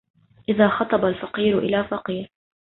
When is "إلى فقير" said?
1.59-2.31